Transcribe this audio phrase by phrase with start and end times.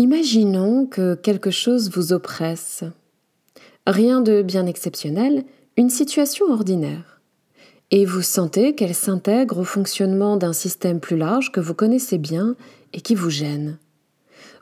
[0.00, 2.84] Imaginons que quelque chose vous oppresse.
[3.84, 5.42] Rien de bien exceptionnel,
[5.76, 7.20] une situation ordinaire.
[7.90, 12.54] Et vous sentez qu'elle s'intègre au fonctionnement d'un système plus large que vous connaissez bien
[12.92, 13.76] et qui vous gêne.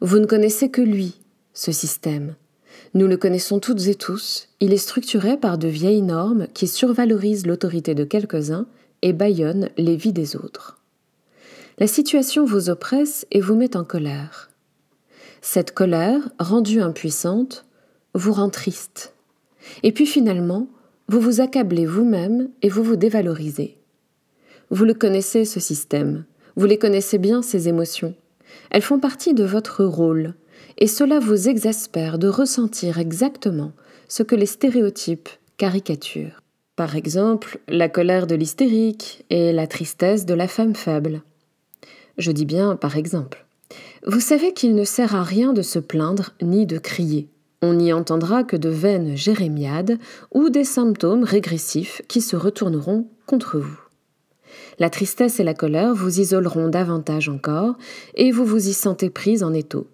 [0.00, 1.20] Vous ne connaissez que lui,
[1.52, 2.34] ce système.
[2.94, 7.46] Nous le connaissons toutes et tous, il est structuré par de vieilles normes qui survalorisent
[7.46, 8.66] l'autorité de quelques-uns
[9.02, 10.78] et bâillonnent les vies des autres.
[11.76, 14.48] La situation vous oppresse et vous met en colère.
[15.48, 17.66] Cette colère, rendue impuissante,
[18.14, 19.14] vous rend triste.
[19.84, 20.66] Et puis finalement,
[21.06, 23.78] vous vous accablez vous-même et vous vous dévalorisez.
[24.70, 26.24] Vous le connaissez, ce système.
[26.56, 28.16] Vous les connaissez bien, ces émotions.
[28.72, 30.34] Elles font partie de votre rôle,
[30.78, 33.70] et cela vous exaspère de ressentir exactement
[34.08, 35.28] ce que les stéréotypes
[35.58, 36.42] caricaturent.
[36.74, 41.22] Par exemple, la colère de l'hystérique et la tristesse de la femme faible.
[42.18, 43.45] Je dis bien par exemple.
[44.08, 47.28] Vous savez qu'il ne sert à rien de se plaindre ni de crier.
[47.60, 49.98] On n'y entendra que de vaines jérémiades
[50.32, 53.80] ou des symptômes régressifs qui se retourneront contre vous.
[54.78, 57.74] La tristesse et la colère vous isoleront davantage encore,
[58.14, 59.88] et vous vous y sentez prise en étau.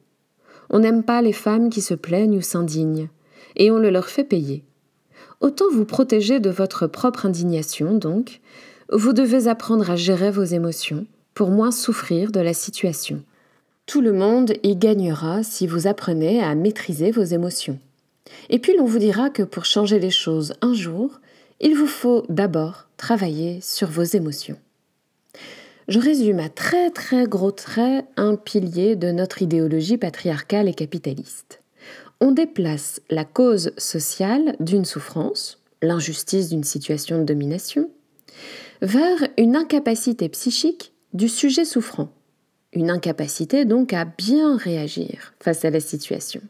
[0.69, 3.09] On n'aime pas les femmes qui se plaignent ou s'indignent,
[3.57, 4.63] et on le leur fait payer.
[5.41, 8.43] Autant vous protéger de votre propre indignation, donc,
[8.93, 13.23] vous devez apprendre à gérer vos émotions pour moins souffrir de la situation.
[13.93, 17.79] Tout le monde y gagnera si vous apprenez à maîtriser vos émotions.
[18.49, 21.21] Et puis l'on vous dira que pour changer les choses un jour,
[21.61, 24.57] il vous faut d'abord travailler sur vos émotions.
[25.89, 31.61] Je résume à très très gros traits un pilier de notre idéologie patriarcale et capitaliste.
[32.23, 37.91] On déplace la cause sociale d'une souffrance, l'injustice d'une situation de domination,
[38.81, 42.09] vers une incapacité psychique du sujet souffrant,
[42.73, 46.41] une incapacité donc à bien réagir face à la situation.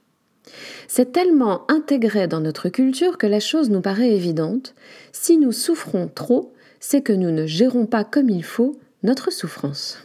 [0.89, 4.75] C'est tellement intégré dans notre culture que la chose nous paraît évidente.
[5.12, 9.98] Si nous souffrons trop, c'est que nous ne gérons pas comme il faut notre souffrance.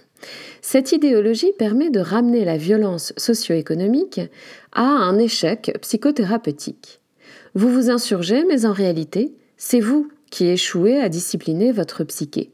[0.62, 4.22] Cette idéologie permet de ramener la violence socio-économique
[4.74, 7.00] à un échec psychothérapeutique.
[7.54, 12.52] Vous vous insurgez, mais en réalité, c'est vous qui échouez à discipliner votre psyché.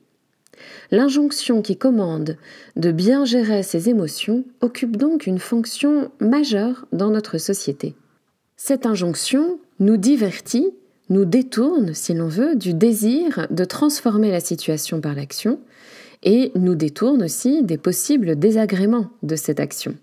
[0.92, 2.38] L'injonction qui commande
[2.76, 7.96] de bien gérer ses émotions occupe donc une fonction majeure dans notre société.
[8.58, 10.72] Cette injonction nous divertit,
[11.10, 15.60] nous détourne, si l'on veut, du désir de transformer la situation par l'action,
[16.24, 19.96] et nous détourne aussi des possibles désagréments de cette action.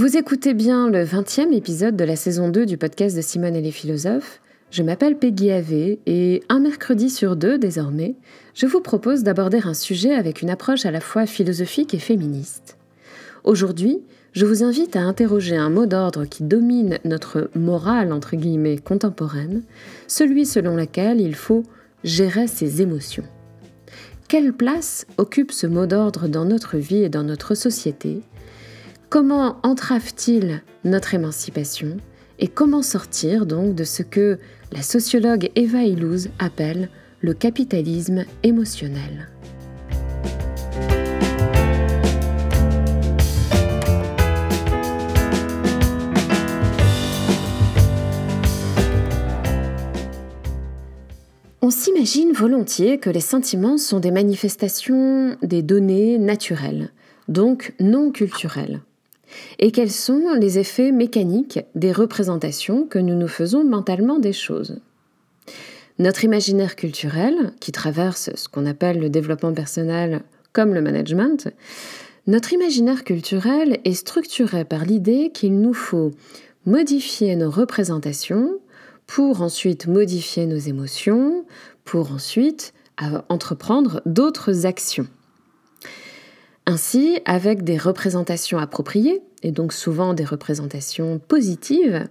[0.00, 3.60] Vous écoutez bien le 20e épisode de la saison 2 du podcast de Simone et
[3.60, 4.40] les philosophes.
[4.70, 8.14] Je m'appelle Peggy Ave et un mercredi sur deux désormais,
[8.54, 12.78] je vous propose d'aborder un sujet avec une approche à la fois philosophique et féministe.
[13.44, 13.98] Aujourd'hui,
[14.32, 19.60] je vous invite à interroger un mot d'ordre qui domine notre morale entre guillemets contemporaine,
[20.06, 21.62] celui selon lequel il faut
[22.04, 23.24] gérer ses émotions.
[24.28, 28.22] Quelle place occupe ce mot d'ordre dans notre vie et dans notre société?
[29.10, 31.96] Comment entrave-t-il notre émancipation
[32.38, 34.38] Et comment sortir donc de ce que
[34.70, 36.88] la sociologue Eva Illouz appelle
[37.20, 39.28] le capitalisme émotionnel?
[51.60, 56.92] On s'imagine volontiers que les sentiments sont des manifestations des données naturelles,
[57.26, 58.82] donc non culturelles.
[59.58, 64.80] Et quels sont les effets mécaniques des représentations que nous nous faisons mentalement des choses?
[65.98, 71.48] Notre imaginaire culturel, qui traverse ce qu'on appelle le développement personnel comme le management,
[72.26, 76.12] notre imaginaire culturel est structuré par l'idée qu'il nous faut
[76.66, 78.58] modifier nos représentations
[79.06, 81.44] pour ensuite modifier nos émotions,
[81.84, 82.72] pour ensuite
[83.28, 85.06] entreprendre d'autres actions.
[86.70, 92.06] Ainsi, avec des représentations appropriées, et donc souvent des représentations positives,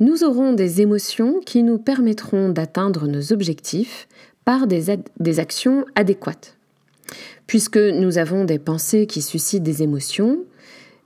[0.00, 4.06] nous aurons des émotions qui nous permettront d'atteindre nos objectifs
[4.44, 4.90] par des,
[5.38, 6.58] actions adéquates.
[7.46, 10.40] Puisque nous avons des pensées qui suscitent des émotions,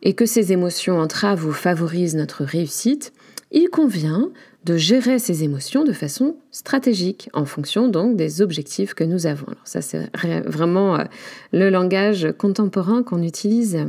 [0.03, 3.13] et que ces émotions entravent ou favorisent notre réussite,
[3.53, 4.33] il convient
[4.65, 9.47] de gérer ces émotions de façon stratégique en fonction donc des objectifs que nous avons.
[9.47, 10.11] Alors ça c'est
[10.47, 11.05] vraiment euh,
[11.53, 13.87] le langage contemporain qu'on utilise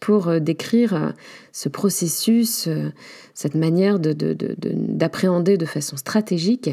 [0.00, 1.10] pour euh, décrire euh,
[1.52, 2.68] ce processus,
[3.34, 6.70] cette manière d'appréhender de, façon stratégique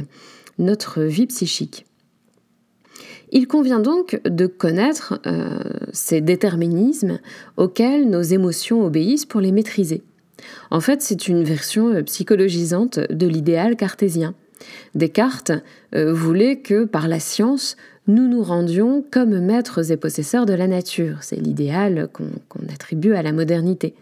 [0.57, 1.85] notre vie psychique.
[3.31, 5.59] Il convient donc de connaître euh,
[5.93, 7.19] ces déterminismes
[7.55, 10.03] auxquels nos émotions obéissent pour les maîtriser.
[10.69, 14.33] En fait, c'est une version euh, psychologisante de l'idéal cartésien.
[14.95, 15.51] Descartes
[15.95, 17.77] euh, voulait que par la science,
[18.07, 21.17] nous nous rendions comme maîtres et possesseurs de la nature.
[21.21, 23.93] C'est l'idéal qu'on attribue à la modernité.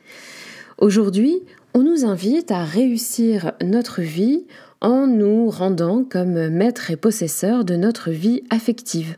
[0.78, 1.42] Aujourd'hui,
[1.74, 4.46] on nous invite à réussir notre vie
[4.82, 9.16] en nous rendant comme maîtres et possesseurs de notre vie affective.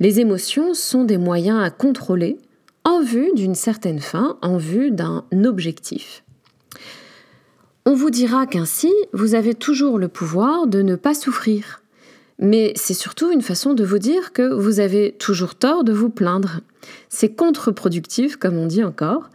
[0.00, 2.38] Les émotions sont des moyens à contrôler
[2.88, 6.24] en vue d'une certaine fin, en vue d'un objectif.
[7.84, 11.82] On vous dira qu'ainsi, vous avez toujours le pouvoir de ne pas souffrir.
[12.38, 16.08] Mais c'est surtout une façon de vous dire que vous avez toujours tort de vous
[16.08, 16.60] plaindre.
[17.10, 19.28] C'est contre-productif, comme on dit encore,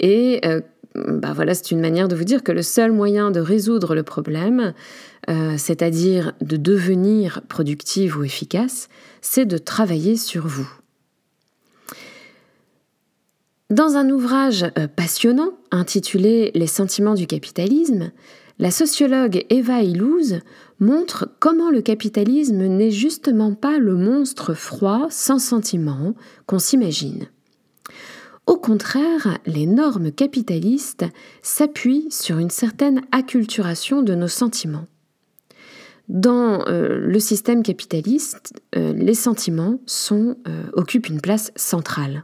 [0.00, 0.60] et euh,
[0.94, 4.02] bah voilà, c'est une manière de vous dire que le seul moyen de résoudre le
[4.02, 4.74] problème,
[5.28, 8.88] euh, c'est-à-dire de devenir productive ou efficace,
[9.20, 10.68] c'est de travailler sur vous.
[13.70, 18.12] Dans un ouvrage euh, passionnant intitulé Les sentiments du capitalisme,
[18.60, 20.38] la sociologue Eva Illouz
[20.78, 26.14] montre comment le capitalisme n'est justement pas le monstre froid, sans sentiment
[26.46, 27.26] qu'on s'imagine.
[28.46, 31.04] Au contraire, les normes capitalistes
[31.42, 34.86] s'appuient sur une certaine acculturation de nos sentiments.
[36.08, 39.80] Dans euh, le système capitaliste, euh, les sentiments
[40.72, 42.22] occupent une place centrale.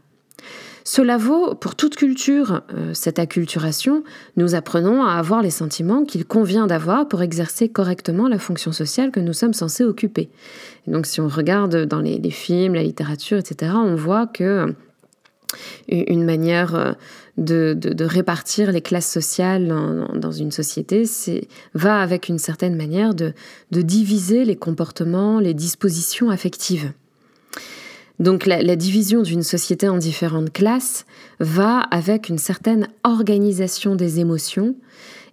[0.84, 2.62] Cela vaut pour toute culture,
[2.93, 4.02] cette acculturation.
[4.37, 9.11] Nous apprenons à avoir les sentiments qu'il convient d'avoir pour exercer correctement la fonction sociale
[9.11, 10.29] que nous sommes censés occuper.
[10.87, 14.75] donc si on regarde dans les, films, la littérature, etc., on voit que
[15.88, 16.93] une manière euh,
[17.37, 19.69] de, répartir les classes sociales
[20.14, 21.05] dans, une société,
[21.75, 23.35] va avec une certaine manière de,
[23.70, 26.93] diviser les comportements, les dispositions affectives.
[28.22, 31.06] Donc la, division d'une société en différentes classes
[31.40, 34.76] va avec une certaine organisation des émotions,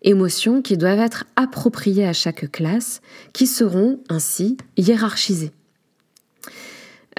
[0.02, 3.02] émotions qui doivent être appropriées à chaque classe,
[3.32, 5.52] qui seront ainsi hiérarchisées.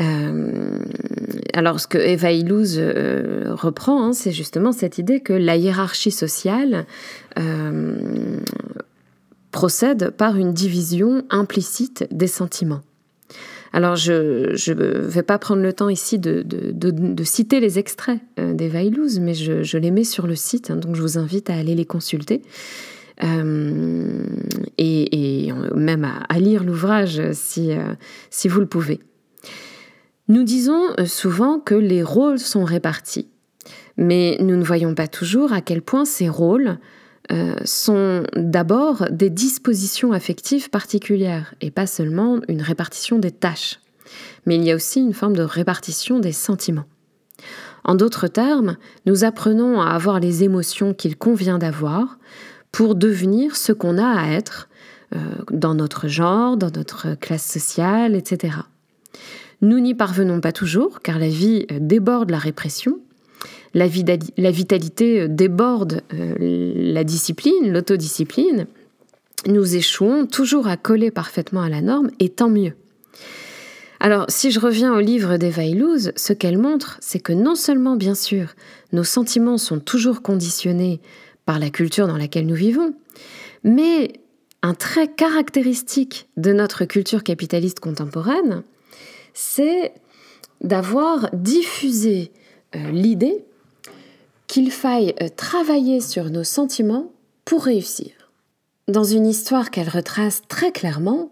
[0.00, 0.80] Euh,
[1.54, 6.10] alors, ce que Eva Illouz euh, reprend, hein, c'est justement cette idée que la hiérarchie
[6.10, 6.84] sociale
[7.38, 8.40] euh,
[9.52, 12.82] procède par une division implicite des sentiments.
[13.72, 16.44] Alors, je ne vais pas prendre le temps ici de,
[17.24, 21.02] citer les extraits d'Eva Illouz, mais je, les mets sur le site, hein, donc je
[21.02, 22.42] vous invite à aller les consulter.
[24.78, 27.72] et, même à, lire l'ouvrage si,
[28.30, 29.00] si vous le pouvez.
[30.30, 33.26] Nous disons euh, souvent que les rôles sont répartis,
[33.96, 36.78] mais nous ne voyons pas toujours à quel point ces rôles
[37.32, 43.78] euh, sont d'abord des dispositions affectives particulières et pas seulement une répartition des tâches.
[44.46, 46.86] Mais il y a aussi une forme de répartition des sentiments.
[47.84, 52.18] En d'autres termes, nous apprenons à avoir les émotions qu'il convient d'avoir
[52.72, 54.68] pour devenir ce qu'on a à être
[55.14, 55.18] euh,
[55.52, 58.56] dans notre genre, dans notre classe sociale, etc.
[59.60, 62.98] Nous n'y parvenons pas toujours, car la vie déborde la répression,
[63.74, 68.66] la, vitalité euh, déborde euh, la discipline, l'autodiscipline.
[69.46, 72.74] Nous échouons toujours à coller parfaitement à la norme, et tant mieux.
[74.00, 77.96] Alors, si je reviens au livre d'Eva Illouz, ce qu'elle montre, c'est que non seulement,
[77.96, 78.54] bien sûr,
[78.92, 81.00] nos sentiments sont toujours conditionnés
[81.44, 82.94] par la culture dans laquelle nous vivons,
[83.62, 84.12] mais
[84.62, 88.62] un trait caractéristique de notre culture capitaliste contemporaine,
[89.32, 89.92] c'est
[90.60, 92.30] d'avoir diffusé
[92.74, 93.44] l'idée
[94.50, 97.12] qu'il faille euh, travailler sur nos sentiments
[97.44, 98.10] pour réussir.
[98.88, 101.30] Dans une histoire qu'elle retrace très clairement,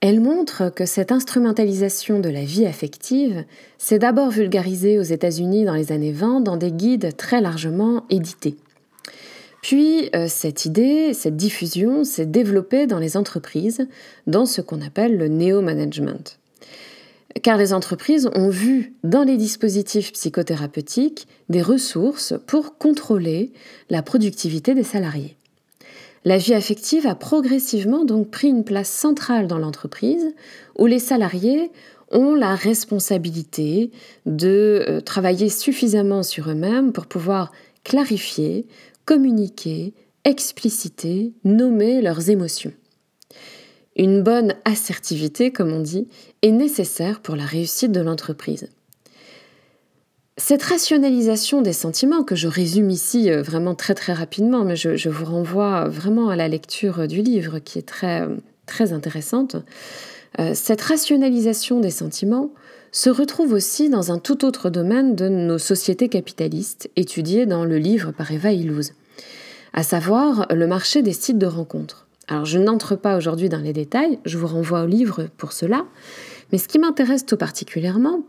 [0.00, 3.44] elle montre que cette instrumentalisation de la vie affective
[3.76, 8.56] s'est d'abord vulgarisée aux États-Unis dans les années 20 dans des guides très largement édités.
[9.62, 13.86] Puis euh, cette idée, cette diffusion s'est développée dans les entreprises,
[14.26, 16.39] dans ce qu'on appelle le néo-management
[17.42, 23.52] car les entreprises ont vu dans les dispositifs psychothérapeutiques des ressources pour contrôler
[23.88, 25.36] la productivité des salariés.
[26.24, 30.34] La vie affective a progressivement donc pris une place centrale dans l'entreprise
[30.78, 31.70] où les salariés
[32.10, 33.90] ont la responsabilité
[34.26, 37.52] de euh, travailler suffisamment sur eux-mêmes pour pouvoir
[37.84, 38.66] clarifier,
[39.06, 39.94] communiquer,
[40.24, 42.72] expliciter, nommer leurs émotions.
[43.96, 46.08] Une bonne assertivité, comme on dit,
[46.42, 48.68] est nécessaire pour la réussite de l'entreprise.
[50.36, 55.08] Cette rationalisation des sentiments, que je résume ici euh, vraiment très très rapidement, mais je,
[55.08, 58.26] vous renvoie vraiment à la lecture du livre qui est très,
[58.64, 59.56] très intéressante,
[60.38, 62.50] euh, cette rationalisation des sentiments
[62.92, 67.78] se retrouve aussi dans un tout autre domaine de nos sociétés capitalistes, étudié dans le
[67.78, 68.94] livre par Eva Illouz,
[69.72, 72.06] à savoir le marché des sites de rencontres.
[72.30, 75.84] Alors je n'entre pas aujourd'hui dans les détails, je vous renvoie au livre pour cela,
[76.52, 78.22] mais ce qui m'intéresse tout particulièrement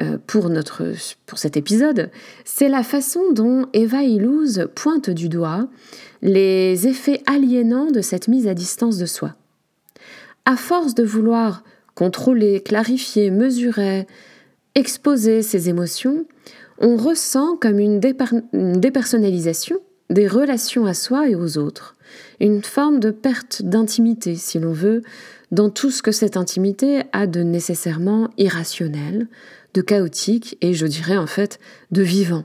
[0.00, 0.92] euh, pour, notre,
[1.24, 2.10] pour cet épisode,
[2.44, 5.66] c'est la façon dont Eva Illouz pointe du doigt
[6.20, 9.34] les effets aliénants de cette mise à distance de soi.
[10.44, 14.06] À force de vouloir contrôler, clarifier, mesurer,
[14.74, 16.26] exposer ses émotions,
[16.78, 19.78] on ressent comme une, dépersonnalisation
[20.12, 21.96] des relations à soi et aux autres,
[22.40, 25.02] une forme de perte d'intimité, si l'on veut,
[25.50, 29.28] dans tout ce que cette intimité a de nécessairement irrationnel,
[29.74, 31.58] de chaotique et je dirais en fait
[31.90, 32.44] de vivant.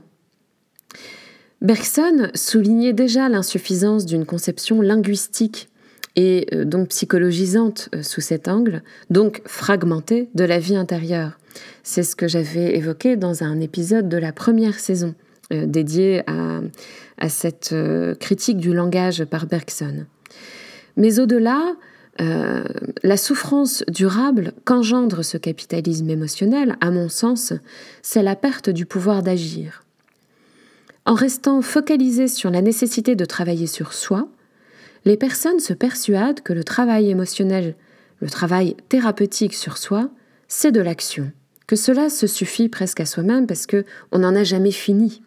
[1.60, 5.68] Bergson soulignait déjà l'insuffisance d'une conception linguistique
[6.16, 11.38] et euh, donc psychologisante euh, sous cet angle, donc fragmentée de la vie intérieure.
[11.82, 15.14] C'est ce que j'avais évoqué dans un épisode de la première saison
[15.50, 17.74] dédié à, cette
[18.20, 20.06] critique du langage par Bergson.
[20.96, 21.74] Mais au-delà,
[22.18, 27.52] la souffrance durable qu'engendre ce capitalisme émotionnel, à mon sens,
[28.02, 29.84] c'est la perte du pouvoir d'agir.
[31.08, 34.28] En restant focalisé sur la nécessité de travailler sur soi,
[35.06, 37.76] les personnes se persuadent que le travail émotionnel,
[38.20, 40.10] le travail thérapeutique sur soi,
[40.48, 41.32] c'est de l'action,
[41.66, 45.22] que cela se suffit presque à soi-même parce que on n'en a jamais fini.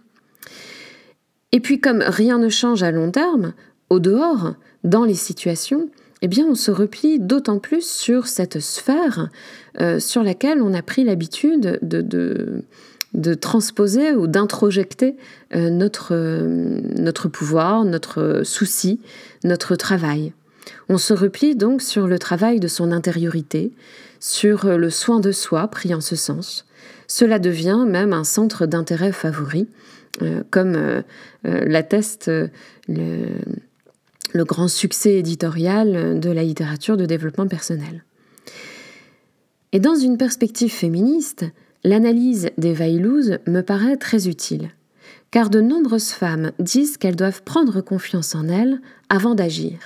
[1.51, 3.53] Et puis comme rien ne change à long terme,
[3.89, 5.89] au dehors, dans les situations,
[6.21, 9.29] eh bien on se replie d'autant plus sur cette sphère
[9.79, 12.63] euh, sur laquelle on a pris l'habitude de,
[13.36, 15.17] transposer ou d'introjecter
[15.55, 19.01] euh, notre, notre pouvoir, notre souci,
[19.43, 20.33] notre travail.
[20.89, 23.71] On se replie donc sur le travail de son intériorité,
[24.19, 26.65] sur le soin de soi pris en ce sens.
[27.07, 29.67] Cela devient même un centre d'intérêt favori,
[30.50, 31.03] comme
[31.44, 32.30] l'atteste
[32.88, 38.03] le, grand succès éditorial de la littérature de développement personnel.
[39.72, 41.46] Et dans une perspective féministe,
[41.84, 44.70] L'analyse des Vailouz me paraît très utile,
[45.32, 49.80] car de nombreuses femmes disent qu'elles doivent prendre confiance en elles avant d'agir,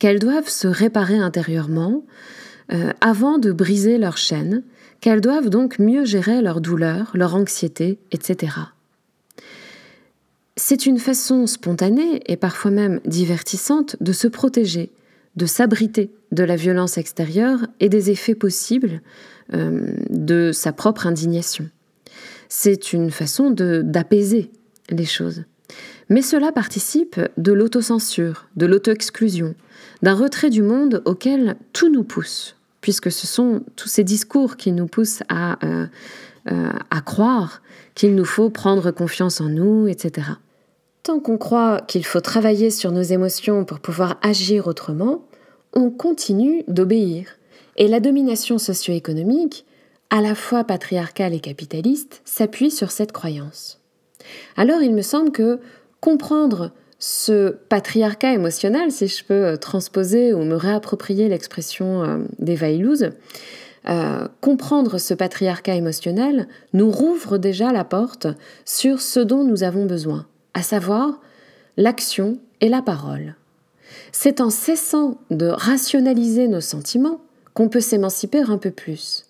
[0.00, 2.04] qu'elles doivent se réparer intérieurement
[2.72, 4.64] euh, avant de briser leur chaîne,
[5.00, 8.56] qu'elles doivent donc mieux gérer leur douleur, leur anxiété, etc.
[10.58, 14.90] C'est une façon spontanée et parfois même divertissante de se protéger,
[15.36, 19.02] de s'abriter de la violence extérieure et des effets possibles
[19.52, 21.68] euh, de sa propre indignation.
[22.48, 24.50] C'est une façon d'apaiser
[24.88, 25.44] les choses.
[26.08, 29.54] Mais cela participe de l'autocensure, de l'auto-exclusion,
[30.02, 34.72] d'un retrait du monde auquel tout nous pousse, puisque ce sont tous ces discours qui
[34.72, 35.86] nous poussent à, euh,
[36.50, 37.60] euh, à croire
[37.94, 40.28] qu'il nous faut prendre confiance en nous, etc.
[41.06, 45.22] Tant qu'on croit qu'il faut travailler sur nos émotions pour pouvoir agir autrement,
[45.72, 47.28] on continue d'obéir.
[47.76, 49.66] Et la domination socio-économique,
[50.10, 53.80] à la fois patriarcale et capitaliste, s'appuie sur cette croyance.
[54.56, 55.60] Alors il me semble que
[56.00, 62.70] comprendre ce patriarcat émotionnel, si je peux euh, transposer ou me réapproprier l'expression euh, d'Eva
[62.70, 63.12] Illouz,
[63.88, 68.26] euh, comprendre ce patriarcat émotionnel nous rouvre déjà la porte
[68.64, 71.20] sur ce dont nous avons besoin, à savoir
[71.76, 73.34] l'action et la parole.
[74.10, 77.20] C'est en cessant de rationaliser nos sentiments
[77.52, 79.26] qu'on peut s'émanciper un peu plus,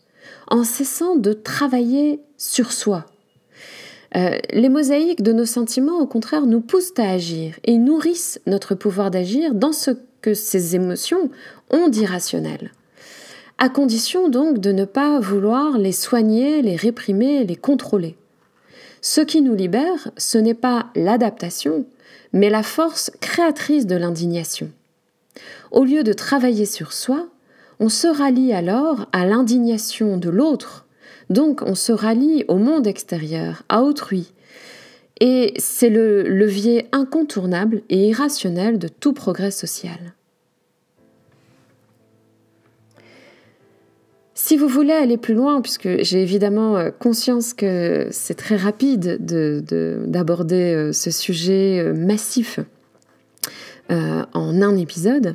[0.46, 3.06] en cessant de travailler sur soi.
[4.14, 8.76] Euh, les mosaïques de nos sentiments, au contraire, nous poussent à agir et nourrissent notre
[8.76, 9.90] pouvoir d'agir dans ce
[10.20, 11.28] que ces émotions
[11.70, 12.70] ont d'irrationnel.
[13.58, 18.16] À condition donc de ne pas vouloir les soigner, les réprimer, les contrôler.
[19.08, 21.86] Ce qui nous libère, ce n'est pas l'adaptation,
[22.32, 24.72] mais la force créatrice de l'indignation.
[25.70, 27.28] Au lieu de travailler sur soi,
[27.78, 30.86] on se rallie alors à l'indignation de l'autre,
[31.30, 34.32] donc on se rallie au monde extérieur, à autrui.
[35.20, 40.15] Et c'est le levier incontournable et irrationnel de tout progrès social.
[44.46, 49.18] Si vous voulez aller plus loin, puisque j'ai évidemment euh, conscience que c'est très rapide
[49.20, 52.60] d'aborder euh, ce sujet euh, massif
[53.90, 55.34] en un épisode,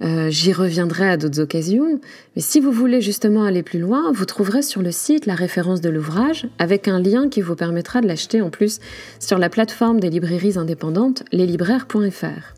[0.00, 2.00] j'y reviendrai à d'autres occasions,
[2.34, 5.80] mais si vous voulez justement aller plus loin, vous trouverez sur le site la référence
[5.80, 8.80] de l'ouvrage avec un lien qui vous permettra de l'acheter en plus
[9.20, 12.54] sur la plateforme des librairies indépendantes leslibraires.fr.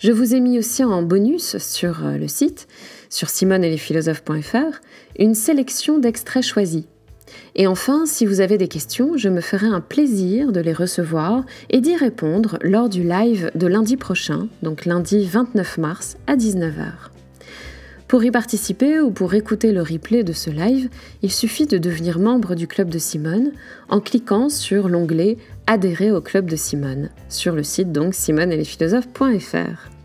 [0.00, 2.66] Je vous ai mis aussi en bonus sur le site,
[3.08, 4.80] sur simoneetlesphilosophes.fr,
[5.18, 6.84] une sélection d'extraits choisis.
[7.54, 11.44] Et enfin, si vous avez des questions, je me ferai un plaisir de les recevoir
[11.70, 16.92] et d'y répondre lors du live de lundi prochain, donc lundi 29 mars à 19h.
[18.08, 20.88] Pour y participer ou pour écouter le replay de ce live,
[21.22, 23.50] il suffit de devenir membre du Club de Simone
[23.88, 29.95] en cliquant sur l'onglet Adhérer au Club de Simone sur le site donc simoneetlesphilosophes.fr.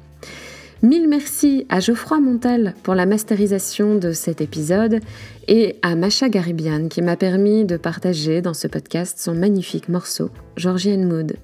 [0.84, 5.00] Mille merci à Geoffroy Montal pour la masterisation de cet épisode
[5.48, 10.32] et à Macha Garibian qui m'a permis de partager dans ce podcast son magnifique morceau,
[10.58, 11.36] Georgian Mood.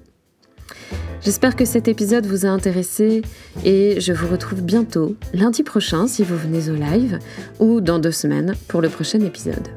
[1.20, 3.22] J'espère que cet épisode vous a intéressé
[3.64, 7.20] et je vous retrouve bientôt, lundi prochain si vous venez au live,
[7.60, 9.68] ou dans deux semaines pour le prochain épisode.